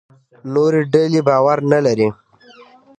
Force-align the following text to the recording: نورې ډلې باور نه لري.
نورې 0.53 0.81
ډلې 0.93 1.21
باور 1.27 1.57
نه 1.71 1.79
لري. 1.85 2.09